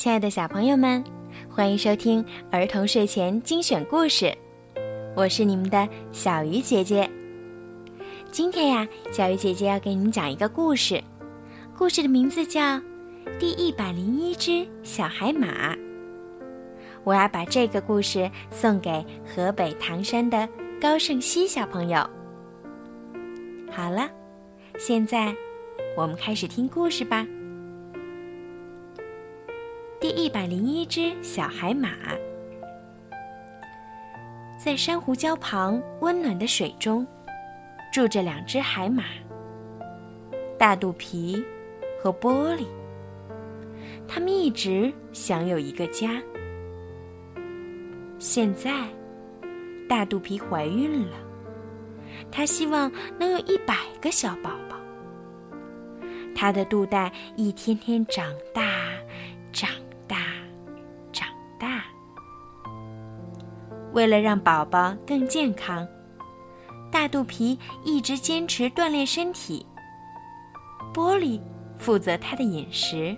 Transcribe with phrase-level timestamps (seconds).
[0.00, 1.04] 亲爱的小朋友们，
[1.50, 4.34] 欢迎收听儿童睡前精选故事，
[5.14, 7.06] 我是你们的小鱼姐姐。
[8.32, 11.04] 今天呀，小鱼姐姐要给你们讲一个故事，
[11.76, 12.62] 故事的名字叫
[13.38, 15.74] 《第一百零一只小海马》。
[17.04, 20.48] 我要把这个故事送给河北唐山的
[20.80, 21.98] 高胜熙小朋友。
[23.70, 24.08] 好了，
[24.78, 25.34] 现在
[25.94, 27.26] 我们开始听故事吧。
[30.00, 31.90] 第一百零一只小海马，
[34.58, 37.06] 在珊瑚礁旁温暖的水中，
[37.92, 39.04] 住着两只海马——
[40.56, 41.44] 大肚皮
[42.02, 42.64] 和玻璃。
[44.08, 46.18] 他们一直想有一个家。
[48.18, 48.88] 现在，
[49.86, 51.16] 大肚皮怀孕了，
[52.32, 54.78] 她希望能有一百个小宝宝。
[56.34, 58.62] 她的肚带一天天，长大，
[59.52, 59.68] 长
[63.92, 65.86] 为了让宝宝更健康，
[66.90, 69.66] 大肚皮一直坚持锻炼身体。
[70.92, 71.40] 玻璃
[71.76, 73.16] 负责他的饮食。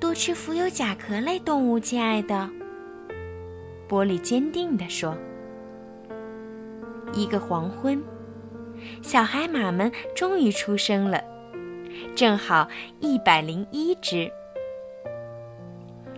[0.00, 2.48] 多吃富有甲壳类动物，亲爱的。
[3.88, 5.16] 玻璃坚定地说。
[7.12, 8.02] 一个黄昏，
[9.02, 11.22] 小海马们终于出生了，
[12.16, 12.68] 正好
[12.98, 14.30] 一百零一只。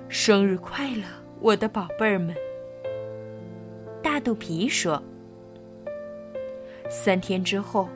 [0.09, 1.03] 生日快乐，
[1.41, 2.35] 我的宝贝儿们！
[4.03, 5.03] 大肚皮说。
[6.89, 7.89] 三天之后，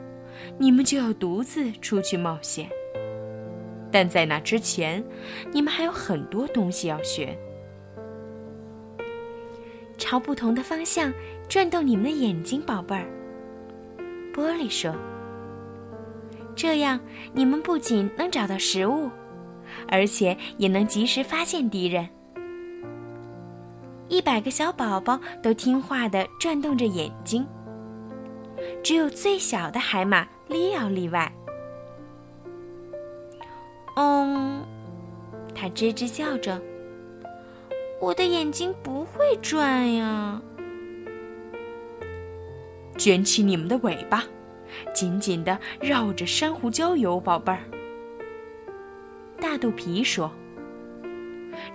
[0.57, 2.69] 你们就要独自出去冒险。
[3.91, 5.03] 但在那之前，
[5.51, 7.37] 你们还有很多东西要学。
[9.97, 11.11] 朝不同的方向
[11.49, 13.05] 转动你们的眼睛，宝贝儿。
[14.33, 14.95] 玻璃说
[16.55, 16.99] ：“这样
[17.33, 19.09] 你们不仅能找到食物，
[19.87, 22.07] 而且也能及时发现敌人。”
[24.11, 27.47] 一百个小宝宝都听话的转动着眼睛，
[28.83, 31.31] 只有最小的海马利奥例外。
[33.95, 34.65] 嗯，
[35.55, 36.61] 他吱吱叫着
[38.01, 40.41] ：“我的眼睛不会转呀！”
[42.99, 44.25] 卷起你们的尾巴，
[44.93, 47.63] 紧紧的绕着珊瑚礁游，宝贝儿。
[49.39, 50.29] 大肚皮说：“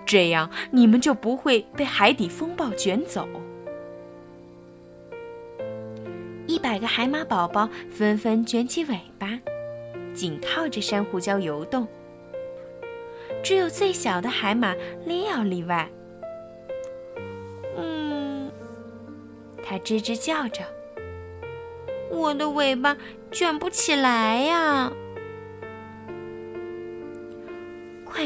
[0.05, 3.27] 这样你们就不会被海底风暴卷走。”
[6.47, 9.39] 一百个海马宝宝纷纷卷起尾巴，
[10.13, 11.87] 紧靠着珊瑚礁游动。
[13.43, 14.73] 只有最小的海马
[15.05, 15.87] 利奥例外。
[17.77, 18.49] 嗯，
[19.63, 20.63] 它吱吱叫着
[22.09, 22.97] ：“我的尾巴
[23.31, 24.91] 卷不起来呀！”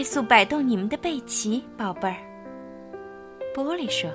[0.02, 2.16] 快速摆动你们的背鳍，宝贝儿。
[3.54, 4.10] 玻璃说：“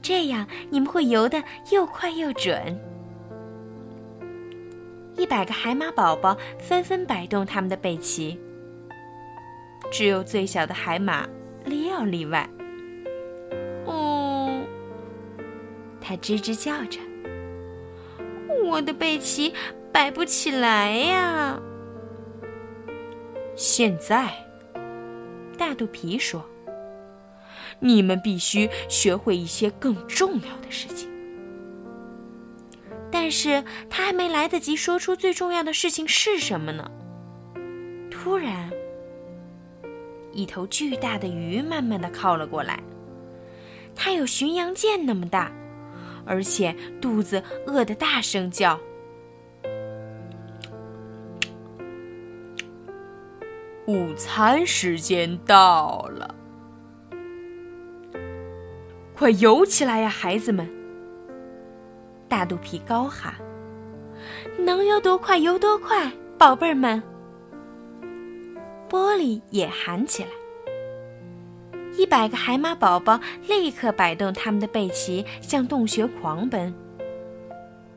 [0.00, 2.78] 这样你们会游得又快又准。”
[5.18, 8.38] 一百个海马宝宝纷纷摆动他们的背鳍。
[9.90, 11.26] 只有最小的海马
[11.64, 12.48] 利奥例外。
[13.84, 14.60] 哦，
[16.00, 17.00] 它吱吱叫着
[18.64, 19.52] ：“我的背鳍
[19.92, 21.60] 摆不起来呀！”
[23.58, 24.30] 现在，
[25.68, 26.42] 大肚皮说
[27.78, 31.06] ：“你们必须学会一些更重要的事情。”
[33.12, 36.90] 但是他还没来得及说出最重要的事情是什么呢，
[38.10, 38.70] 突然。
[40.32, 42.82] 一头巨大的鱼慢慢的靠了过来，
[43.94, 45.52] 它有巡洋舰那么大，
[46.24, 48.80] 而且肚子饿得大声叫。
[53.88, 56.34] 午餐时间到了，
[59.14, 60.68] 快游起来呀，孩子们！
[62.28, 63.32] 大肚皮高喊
[64.60, 67.02] ：“能游多快游多快，宝贝儿们！”
[68.90, 70.28] 玻璃也喊起来。
[71.96, 76.74] 一百个海马宝宝立刻摆动他们的背鳍，向洞穴狂奔。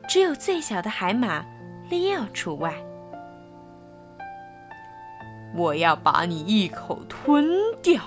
[0.08, 1.44] 只有最小的海马
[1.90, 2.74] 利奥除外。
[5.54, 7.46] 我要把你一口吞
[7.82, 8.02] 掉！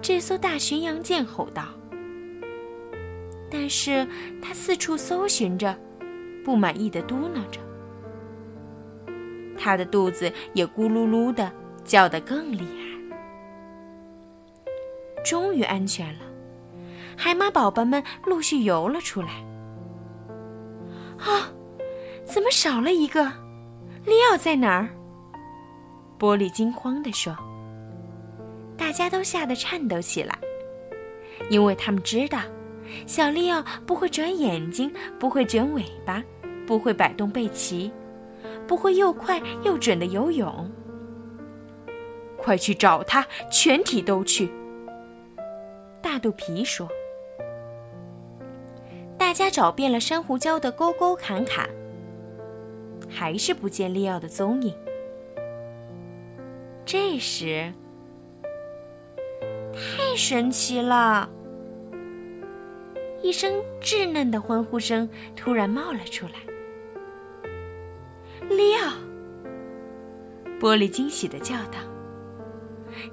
[0.00, 1.64] 这艘大巡洋舰吼道。
[3.50, 4.06] 但是
[4.42, 5.76] 他四处搜寻着，
[6.44, 7.60] 不满意的嘟囔着。
[9.56, 11.50] 他的肚子也咕噜噜的
[11.84, 12.86] 叫得更厉害。
[15.24, 16.20] 终于安全了，
[17.16, 19.44] 海马宝宝们陆续游了出来。
[21.18, 21.50] 啊，
[22.24, 23.24] 怎么少了一个？
[24.04, 24.88] 利奥在哪儿？
[26.18, 27.36] 玻璃惊慌地说。
[28.76, 30.38] 大家都吓得颤抖起来，
[31.50, 32.40] 因为他们知道，
[33.06, 36.22] 小利奥不会转眼睛，不会卷尾巴，
[36.66, 37.90] 不会摆动背鳍，
[38.66, 40.70] 不会又快又准的游泳。
[42.36, 44.48] 快去找他，全体都去。
[46.00, 46.88] 大肚皮说。
[49.18, 51.68] 大家找遍了珊瑚礁的沟沟坎坎，
[53.10, 54.72] 还是不见利奥的踪影。
[56.90, 57.70] 这时，
[59.74, 61.28] 太神奇了！
[63.22, 65.06] 一声稚嫩的欢呼声
[65.36, 66.32] 突然冒了出来。
[68.48, 68.94] 利奥，
[70.58, 71.78] 玻璃惊喜的叫道：“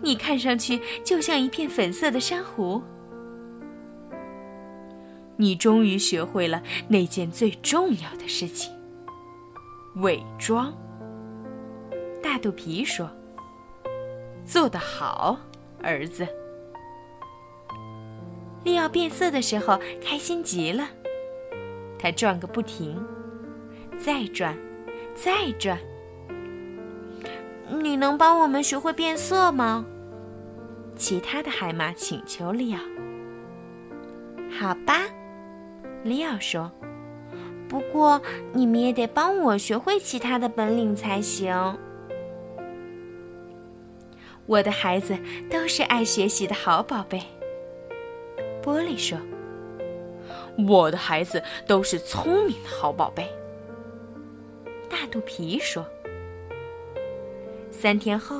[0.02, 2.82] 你看上去就像一片粉色的珊瑚。”
[5.36, 8.72] 你终于学会了那件最重要的事情——
[10.00, 10.74] 伪装。
[12.24, 13.12] 大肚皮说
[14.46, 15.38] ：“做得好，
[15.82, 16.26] 儿子。”
[18.64, 20.88] 利奥变色的时候，开心极了。
[22.00, 23.04] 他转个不停，
[23.98, 24.58] 再转，
[25.14, 25.78] 再转。
[27.82, 29.86] 你能帮我们学会变色吗？
[30.96, 32.80] 其他的海马请求利奥。
[34.52, 35.02] 好吧。
[36.04, 36.72] 利奥说
[37.68, 38.22] ：“不过
[38.54, 41.78] 你们也得帮我学会其他的本领才行。”
[44.46, 45.18] 我的孩子
[45.50, 47.22] 都是爱学习的好宝贝。
[48.64, 49.18] 玻璃说
[50.68, 53.30] ：“我的孩子都是聪明的好宝贝。”
[54.90, 55.86] 大肚皮说
[57.70, 58.40] ：“三天后，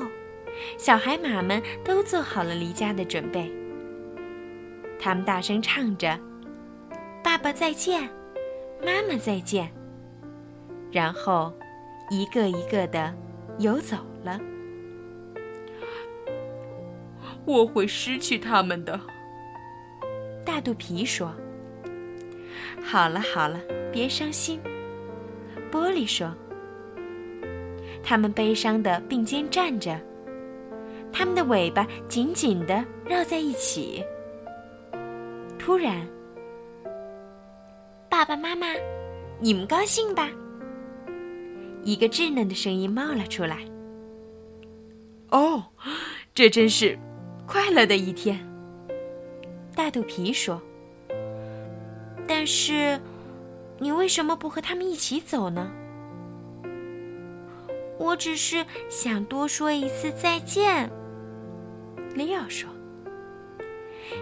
[0.78, 3.50] 小海马们都做好了离家的准备。
[4.98, 6.18] 他们大声唱着。”
[7.22, 8.08] 爸爸再见，
[8.80, 9.68] 妈妈再见。
[10.92, 11.52] 然后，
[12.08, 13.12] 一个一个的
[13.58, 14.40] 游走了。
[17.46, 19.00] 我会失去他们的。
[20.44, 21.32] 大肚皮说
[22.82, 23.60] ：“好了好了，
[23.92, 24.60] 别伤心。”
[25.70, 26.34] 玻璃说
[28.02, 29.98] ：“他们悲伤的并肩站着，
[31.12, 34.04] 他们的尾巴紧紧的绕在一起。”
[35.58, 36.06] 突然。
[38.08, 38.68] 爸爸妈妈，
[39.40, 40.30] 你们高兴吧？
[41.82, 43.58] 一个稚嫩的声音冒了出来。
[45.30, 45.62] 哦，
[46.34, 46.98] 这真是
[47.46, 48.38] 快乐的一天。
[49.74, 50.60] 大肚皮说
[52.26, 52.98] ：“但是，
[53.78, 55.70] 你为什么不和他们一起走呢？”
[57.98, 60.90] 我只是想多说一次再见。
[62.14, 62.68] 利奥说：“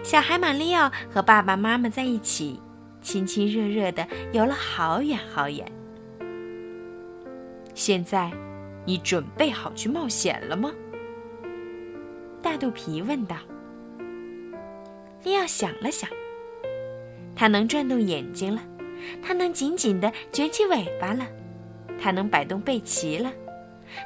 [0.03, 2.61] 小海马利奥和爸爸妈妈在一起。”
[3.01, 5.63] 亲亲热热的游了好远好远。
[7.75, 8.31] 现在，
[8.83, 10.71] 你准备好去冒险了吗？
[12.45, 13.35] 大肚皮问道。
[15.23, 16.07] 利奥想了想，
[17.35, 18.61] 他能转动眼睛了，
[19.19, 21.25] 他能紧紧地卷起尾巴了，
[21.99, 23.33] 他能摆动背鳍了，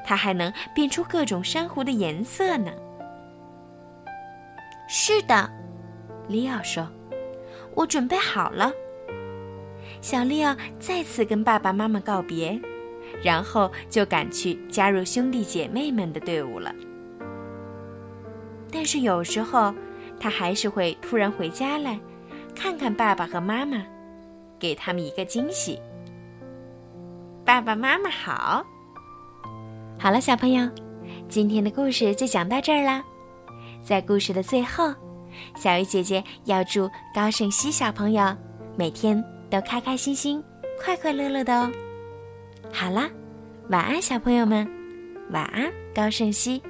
[0.06, 2.72] 他还能变出各种珊瑚的颜色呢。
[4.88, 5.52] 是的，
[6.30, 6.90] 利奥说
[7.76, 8.72] ：“我准备好了。”
[10.00, 12.58] 小利奥再次跟爸爸妈妈告别，
[13.22, 16.74] 然后就赶去加入兄弟姐妹们的队伍了。
[18.72, 19.74] 但是有时候，
[20.20, 22.00] 他还是会突然回家来，
[22.56, 23.84] 看看爸爸和妈妈，
[24.60, 25.80] 给他们一个惊喜。
[27.46, 28.66] 爸爸妈妈好，
[29.98, 30.70] 好了，小朋友，
[31.28, 33.04] 今天的故事就讲到这儿啦。
[33.84, 34.94] 在故事的最后，
[35.56, 38.36] 小鱼姐姐要祝高胜熙小朋友
[38.76, 39.24] 每天。
[39.50, 40.44] 都开开心心、
[40.80, 41.72] 快快乐乐的哦。
[42.72, 43.10] 好啦，
[43.70, 44.70] 晚安，小朋友们，
[45.32, 46.62] 晚安，高胜熙。